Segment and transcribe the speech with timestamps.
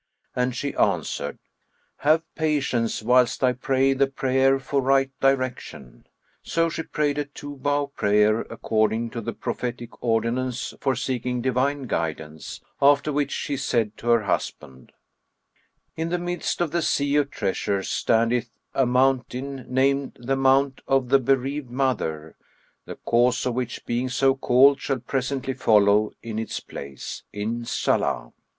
[0.35, 1.37] And she answered,
[1.97, 6.07] "Have patience whilst I pray the prayer for right direction."
[6.41, 11.83] So she prayed a two bow prayer according to the prophetic[FN#40] ordinance for seeking divine
[11.83, 14.91] guidance; after which she said to her husband,
[15.95, 21.09] "In the midst of the Sea of Treasures[FN#41] standeth a mountain named the Mount of
[21.09, 22.37] the Bereaved Mother
[22.85, 28.33] (the cause of which being so called shall presently follow in its place, Inshallah!)